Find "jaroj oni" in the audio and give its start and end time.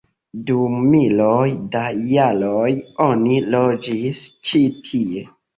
2.13-3.39